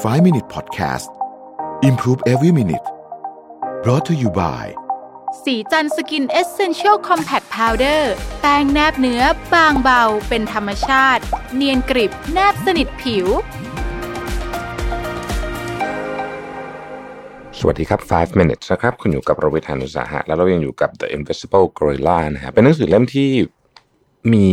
[0.00, 1.10] 5 Minute Podcast
[1.82, 2.86] Improve Every Minute
[3.82, 4.64] brought to you by
[5.44, 9.22] ศรีจันทร์ Skin Essential Compact Powder แป้งแนบเนื้อ
[9.54, 11.22] บางเบา เป็นธรรมชาติ
[11.56, 13.26] เนียนกริบแนบสนิทผิว
[17.58, 23.30] สวัสดีครับ 5 minutes นะครับ คุณอยู่กับรวิทานุสาหะ แล้วเรายังอยู่กับ The Invisible Gorilla นะฮะเป็นหนังสือเล่มที่
[24.32, 24.46] มี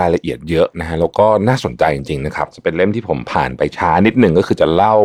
[0.00, 4.96] รายละเอียดเยอะนะฮะแล้วก็น่าสนใจจริงๆนะครับ จะเป็นเล่มที่ผมผ่านไปช้านิดหนึ่งก็คือจะเล่า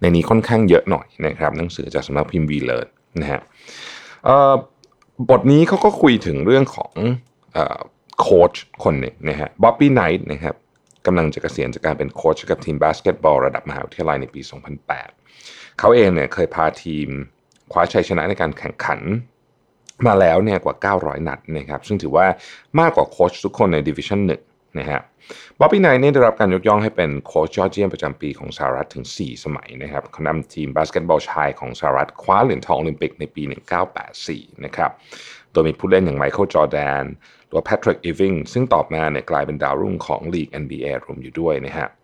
[0.00, 3.40] ในนี้ค่อนข้างเยอะหน่อยนะครับหนังสือจากสำนักพิมพ์วีเลิร์นนะฮะ
[5.30, 6.92] บทนี้เขาก็คุยถึงเรื่องของ
[8.20, 8.52] โค้ช
[8.84, 10.54] คนหนึ่งนะฮะบ๊อบบี้ไนท์นะครับ
[11.06, 14.40] กำลังจะเกษียณจากการเป็นโค้ชกับทีมบาสเกตบอลระดับมหาวิทยาลัยในปี
[15.10, 17.08] 2008 เขาเองเนี่ยเคยพาทีม
[17.72, 19.00] คว้าชัยชนะในการแข่งขัน
[20.06, 22.26] มาแล้วเนี่ยกว่า 900 นัดนะครับซึ่งถือว่า
[22.80, 24.42] มากกว่าโค้ชทุกคนในดิวิชั่นหนึ่ง
[24.78, 25.00] นะฮะ
[25.60, 33.42] บ๊อบบี้ไนท์เนี่ยได้รับการยกย่องให้เป็นโค้ชยอดเยี่ยมประจำปีของสหรัฐถึง 4 สมัยนะครับเขานำทีมบาสเกตบอลชายของสหรัฐคว้าเหรียญทองโอลิมปิกในปี
[34.04, 34.90] 1984 นะครับ
[35.52, 37.04] โดยมีผู้เล่นอย่างไมเคิลจอร์แดน
[37.48, 42.03] หรือแพทริกอีวิงซึ่งต่อมาเนี่ยกลายเป็นดาวรุ่งของลีก NBA รวมอยู่ด้วยนะฮะอืม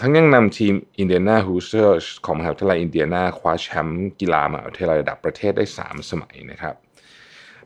[0.00, 6.74] ทั้งยังนำทีมอินเดียนาฮูเซียร์ของมหาวิทยาลัยอินเดียนาคว้าแชมป์กีฬามหาวิทยาลัยระดับประเทศได้ 3 สมัยนะครับ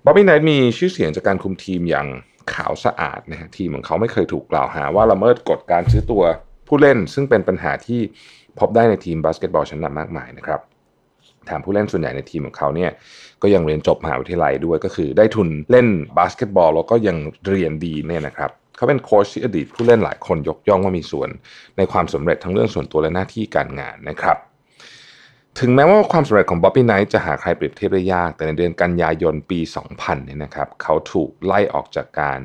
[0.04, 2.06] บ๊อบบี้ไนท์มีชื่อเสียงจากการคุมทีมอย่าง
[2.54, 6.22] ขาวสะอาดนะฮะทีมของเขาไม่เคยถูกกล่าวหาว่าละเมิดกฎการซื้อตัว
[6.68, 8.00] ผู้เล่น ซึ่งเป็นปัญหาที่
[8.58, 10.60] พบได้ในทีมบาสเกตบอลชั้นนำมากมายนะครับ
[11.46, 12.90] แถมผู้เล่นส่วนใหญ่ในทีมของเขาเนี่ย
[13.42, 15.86] ก็ยังเรียนจบมหาวิทยาลัยด้วยก็คือได้ทุนเล่น
[16.18, 17.16] บาสเกตบอลแล้วก็ยัง
[17.48, 21.28] เรียนดีเนี่ยนะครับเขาเป็นโค้ชที่อดีตผู้เล่นหลายคนยกย่องว่ามีส่วน
[21.76, 24.36] ในความสำเร็จทั้งเรื่องส่วนตัวและหน้าที่การงานนะครับ
[25.60, 29.60] ถึงแม้ว่าความสำเร็จของบ๊อบบี้ไนท์จะหาใครเปรียบเทียบได้ยาก แต่ในเดือนกันยายนปี
[29.92, 32.40] 2000เนี่ยนะครับเขาถูกไล่ออกจากการ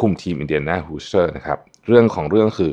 [0.00, 2.72] คุมทีมอินเดียนาฮูเซียร์นะครับเรื่องของเรื่องคือ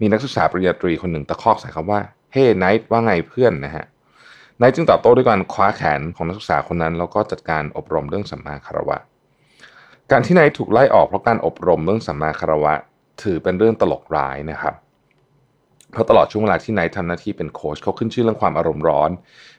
[0.00, 2.00] มีนักศึกษาปริญญาตรีคนหนึ่งตะคอกใส่คำว่า
[2.32, 3.84] เฮ้ไนท์ว่าไงเพื่อนนะฮะ
[4.62, 8.96] ไนท์จึงตอบโต้ด้วยการคว้าแขนของนักศึกษาคนนั้น แล้วก็จัดการอบรมเรื่องสัมมาคารวะ
[10.10, 12.74] การที่ไนท์ถูกไล่ออกเพราะการอบรมเรื่องสัมมาคารวะ
[13.22, 14.74] ถือเป็นเรื่องตลกร้ายนะครับ
[15.92, 19.10] เพราะตลอดช่วงเวลาที่ไนท์ทำหน้าที่เป็นโค้ชเขาขึ้นชื่อเรื่องความอารมณ์ร้อน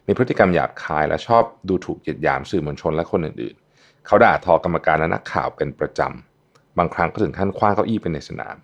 [0.07, 8.55] มีพฤติกรรมหยาบคายและชอบดูถูกเหยียดหยามสื่อมวลชนและคนอื่นๆ เขาด่าทอกรรมการและนักข่าวเป็นประจำ บางครั้งก็ถึงขั้นขว้างเก้าอี้ไปในสนาม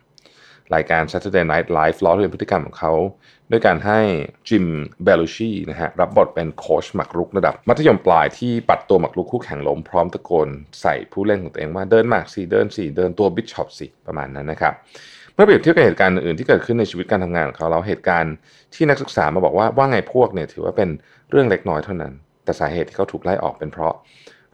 [0.76, 2.94] รายการ Saturday Night Live ล้อเลียนพฤติกรรมของเขา
[3.52, 4.00] ด้วยการให้
[4.50, 4.66] จิม
[5.04, 10.50] เบลูชีนะฮะรับบทเป็นโค้ชหมากรุกระดับ มัธยมปลายที่ปัดตัวหมากรุกคู่แข่งล้มพร้อมตะโกน
[10.82, 14.74] ใส่ผู้เล่นของตัวเองว่าเดินหมากสิเดินสิเดินตัวบิชชอปสิประมาณนั้นนะครับ
[15.34, 18.34] เมื่อเปรียบเทียบกับเหตุการณ์อื่นที่เกิดขึ้นในชีวิตการทำงานของเขาแล้วเหตุการณ์
[18.76, 20.90] ที่นักศึกษามาบอกว่าว่าไงพวกเนี่ยถือว่าเป็น
[21.30, 22.14] เรื่องเล็กน้อยเท่านั้น
[22.44, 23.94] แต่สาเหตุที่เขาถูกไล่ออกเป็นเพราะ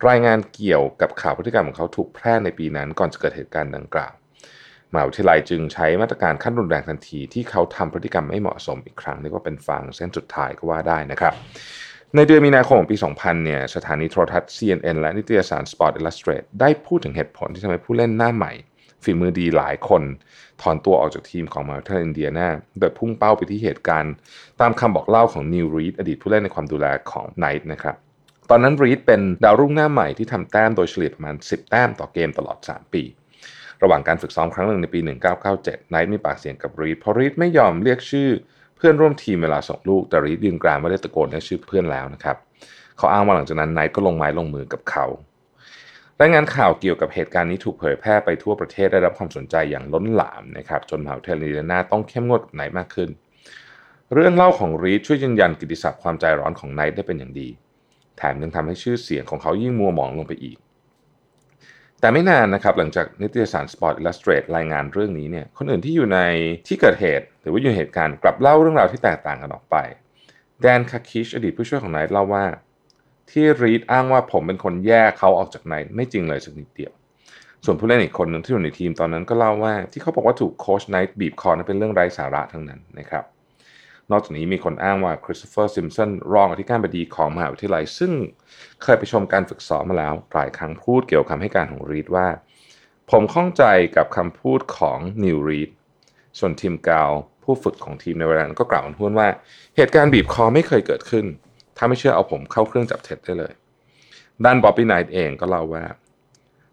[0.08, 4.14] รายงานเกี่ยวกับข่าวพฤติกรรมของเขาถูกแพร่ในปีนั้น ก่อนจะเกิดเหตุการณ์ดังกล่าว
[4.94, 11.34] มหาวิทยาลัยจึงใช้มาตรการขั้นรุนแรงทันที ที่เขาทำพฤติกรรมไม่เหมาะสมอีกครั้งเรียกว่าเป็นฟางเส้นสุดท้ายก็ว่าได้นะครับ
[12.16, 18.54] ในเดือนมีนาคมของปี 2000 เนี่ยสถานีโทรทัศน์ CNN และนิตยสาร Sport Illustrated ได้พูดถึงเหตุผลที่ทำให้ผู้เล่นหน้าใหม่
[19.04, 20.04] ฝีมือดีหลายคน
[20.62, 22.50] ถอนตัวออกจากทีมของมหาวิทยาลัยอินเดียนา
[22.80, 24.14] โดยพุ่งเป้าไปที่เหตุการณ์
[24.62, 27.96] ตามคำบอกเล่าของนีลรีดอดีตผู้เล่นในความดูแลของไนท์นะครับ
[28.50, 33.04] ตอนนั้นรีดเป็นดาวรุ่งหน้าใหม่ที่ทำแต้มโดยเฉลี่ยประมาณ 10 แต้มต่อเกมตลอด 3 ปี
[33.84, 35.00] ระหว่างการฝึกซ้อมครั้งหนึ่งในปี
[35.46, 38.30] 1997 ไนท์มีปากเสียงกับรีดเพราะรีดไม่ยอมเรียกชื่อ
[38.76, 42.38] เพื่อนร่วมทีมเวลาส่งลูกแต่รีดยืนกรานว่าได้ตะโกนเรียกชื่อเพื่อนแล้วนะครับ
[42.98, 45.06] เขาอ้างว่าหลังจากนั้นไนท์ก็ลงไม้ลงมือกับเขา
[46.22, 53.10] รายงานข่าวเกี่ยวกับเหตุการณ์นี้ถูกเผยแพร่ไปทั่วประเทศได้รับความสนใจอย่างล้นหลามนะครับจนมหาวิทยาลัยอินเดียนาต้องเข้มงวดกับไนท์มากขึ้น
[54.14, 57.48] เรื่องเล่าของรีดช่วยยืนยันกิตติศัพท์ความใจร้อนของไนท์ได้เป็นอย่างดี
[58.18, 60.58] แถมยังทำให้ชื่อเสียงของเขายิ่งมัวหมองลงไปอีก
[62.04, 66.20] แต่ไม่นานนะครับหลังจากนิตยสาร Sports Illustrated รายงานเรื่องนี้เนี่ยคนอื่นที่อยู่ใน
[66.68, 69.76] ที่เกิดเหตุ หรือว่าอยู่ในเหตุการณ์กลับเล่าเรื่องราวที่แตกต่างกันออกไป
[70.62, 72.46] แดนดาคิชอดีตผู้ช่วยของไนท์เล่าว่า
[73.32, 76.92] ที่รีดอ้างว่าผมเป็นคนแยกเขาออกจากไนท์ไม่จริงเลยสักนิดเดียว
[77.66, 83.24] ส่วนผู้เล่นอีกคนหนึ่งที่อยู่ในทีมตอนนั้นก็เล่าว่าที่เขาบอกว่าถูกโค้ชไนท์บีบคอนั้นเป็นเรื่องไร้สาระทั้งนั้นนะครับ
[84.12, 88.12] นอกจากนี้มีคนอ้างว่าคริสโตเฟอร์ซิมป์สันรองอธิการบดีของมหาวิทยาลัย ซึ่ง
[88.84, 92.28] เคยไปชมการฝึกซ้อมมาแล้วหลายครั้งพูดเกี่ยวกับคำให้การของรีดว่า
[93.12, 93.64] ผมข้องใจ
[93.96, 95.70] กับคำพูดของนีลรีด
[96.40, 97.12] ส่วนทิมการ์ล
[97.44, 99.28] ผู้ฝึกของทีมในเวลานั้นก็กล่าวพูดว่า
[99.76, 101.26] เหตุการณ์บีบคอไม่เคยเกิดขึ้น
[101.78, 103.54] ถ้าไม่เชื่อเอาผมเข้าเครื่องจับเท็จได้เลย
[104.46, 105.84] ด้านบ๊อบบี้ไนท์เองก็เล่าว่า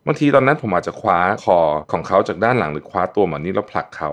[0.07, 1.59] บางทีตอนนั้นผมอาจจะคว้าคอ
[1.93, 4.11] ของเขาจากด้านหลังหรือคว้าตัวหมอนนี้แล้วผลักเขา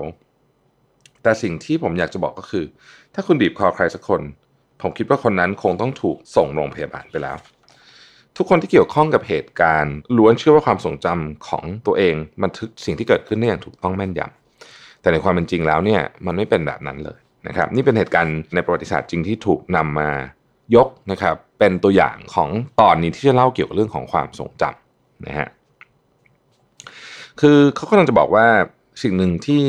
[1.27, 2.65] แต่สิ่งที่ผมอยากจะบอกก็คือ
[3.13, 4.21] ถ้าคุณบีบคอใครสักคน
[4.81, 7.37] ผมคิดว่าคนนั้นคงต้องถูกส่งโรงพยาบาลไปแล้ว
[8.37, 20.09] ทุกคนที่เกี่ยวข้องกับเหตุการณ์ล้วนเชื่อว่าความทรงจำของตัวเองบันทึกสิ่งที่เกิดขึ้นได้อย่างถูกต้องแม่นยำแต่ในความเป็นจริงแล้วเนี่ยมันไม่เป็นแบบนั้นเลยนะครับนี่เป็นเหตุการณ์ในประวัติศาสตร์จริงที่ถูกนำมา
[20.75, 22.49] ยกนะครับเป็นตัวอย่างของ
[22.81, 25.49] ตอนนี้ที่จะเล่าเกี่ยวกับเรื่องของความทรงจำนะฮะ
[27.41, 28.47] คือเขากำลังจะบอกว่า
[29.03, 29.63] สิ่งหนึ่งที่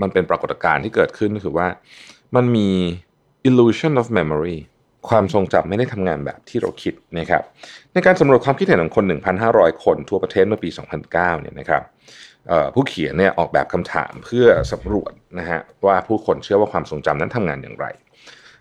[0.00, 1.68] มันเป็นปรากฏการณ์ที่เกิดขึ้นก็คือว่า
[2.36, 2.68] มันมี
[3.48, 4.58] illusion of memory
[5.08, 7.42] ความทรงจำไม่ได้ทำงานแบบที่เราคิดนะครับ
[7.92, 9.04] ในการสำรวจความคิดเห็นของคน
[9.44, 10.68] 1,500 คนทั่วประเทศเมื่อปี
[11.06, 11.82] 2009 เนี่ยนะครับ
[12.74, 17.86] ผู้เขียนเนี่ยออกแบบคำถามเพื่อสำรวจนะฮะว่าผู้คนเชื่อว่าความทรงจำนั้นทำงานอย่างไร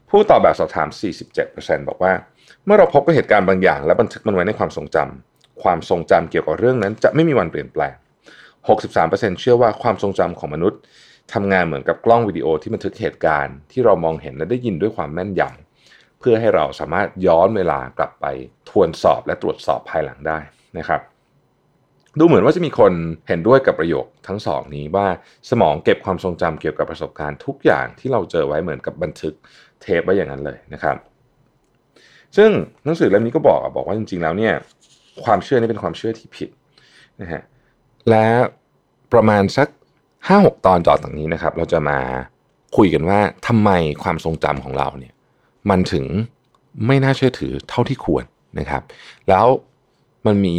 [0.10, 0.88] ผู้ตอบแบบสอบถาม
[1.38, 2.14] 47%บอกว่า
[2.66, 7.96] เมื่อเราพบกับเหตุการณ์บางอย่าง และบันทึกมันไว้ในความทรงจำความทรงจำเกี่ยวกับเรื่องนั้นจะไม่มีวันเปลี่ยนแปลง
[8.68, 10.80] 63%เชื่อว่าความทรงจำของมนุษย์
[11.34, 18.26] ทำงานเหมือนกับกล้องวิดีโอที่บันทึกเหตุการณ์ที่เรามองเห็นและได้ยินด้วยความแม่นยำเพื่อให้เราสามารถย้อนเวลากลับไป
[18.70, 20.38] ทวนสอบและตรวจสอบภายหลังได้
[20.78, 21.02] นะครับ
[22.20, 22.94] ดูเหมือนว่าจะมีคน
[23.28, 25.08] เห็นด้วยกับประโยคทั้งสองนี้ว่า
[25.50, 29.34] สมองเก็บความทรงจำเกี่ยวกับประสบการณ์ทุกอย่างที่เราเจอไว้เหมือนกับบันทึก
[29.82, 30.96] เทปไว้อย่างนั้นเลยนะครับ
[32.38, 32.50] ซึ่ง
[32.86, 34.54] หนังสือเล่มนี้ก็บอกบอกว่าจริงๆแล้วเนี่ย
[35.26, 36.50] ความเชื่อนี้เป็นความเชื่อที่ผิด
[37.22, 37.42] นะฮะ
[38.10, 38.28] และ
[39.14, 39.68] ประมาณสัก
[40.28, 42.00] ห้าหกตอนจอต่างนี้นะครับ เราจะมา
[42.78, 43.70] คุยกันว่าทำไม
[44.04, 45.14] ความทรงจำของเราเนี่ย
[45.70, 46.06] มันถึง
[46.86, 48.26] ไม่น่าเชื่อถือเท่าที่ควร
[48.60, 48.82] นะครับ
[49.30, 49.46] แล้ว
[50.26, 50.58] มันมี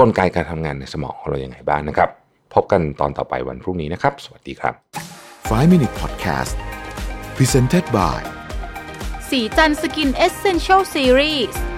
[0.00, 2.10] กลไกการทำงานในสมองของเราอย่างไรบ้างนะครับ
[2.54, 4.74] พบกันตอนต่อไปวันพรุ่งนี้นะครับ สวัสดีครับ
[5.20, 6.54] 5 Minute Podcast
[7.36, 8.20] Presented by
[9.30, 11.71] สีจันสกินเอเซนเชลซีรีส์